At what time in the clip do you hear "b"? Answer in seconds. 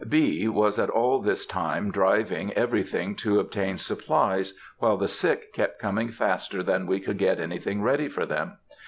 0.09-0.47